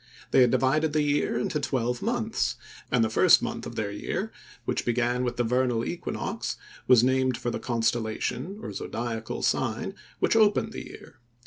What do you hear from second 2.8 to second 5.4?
and the first month of their year—which began with